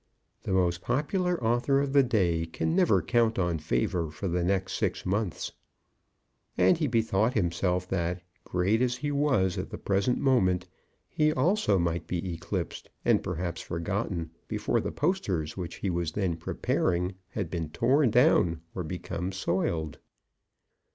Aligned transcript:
The 0.41 0.51
most 0.51 0.81
popular 0.81 1.39
author 1.43 1.79
of 1.79 1.93
the 1.93 2.01
day 2.01 2.47
can 2.47 2.75
never 2.75 3.03
count 3.03 3.37
on 3.37 3.59
favour 3.59 4.09
for 4.09 4.27
the 4.27 4.43
next 4.43 4.73
six 4.73 5.05
months." 5.05 5.51
And 6.57 6.75
he 6.79 6.87
bethought 6.87 7.35
himself 7.35 7.87
that, 7.89 8.23
great 8.43 8.81
as 8.81 8.95
he 8.95 9.11
was 9.11 9.59
at 9.59 9.69
the 9.69 9.77
present 9.77 10.17
moment, 10.17 10.65
he 11.07 11.31
also 11.31 11.77
might 11.77 12.07
be 12.07 12.33
eclipsed, 12.33 12.89
and 13.05 13.21
perhaps 13.21 13.61
forgotten, 13.61 14.31
before 14.47 14.81
the 14.81 14.91
posters 14.91 15.55
which 15.55 15.75
he 15.75 15.91
was 15.91 16.13
then 16.13 16.35
preparing 16.35 17.13
had 17.27 17.51
been 17.51 17.69
torn 17.69 18.09
down 18.09 18.61
or 18.73 18.83
become 18.83 19.31
soiled. 19.31 19.99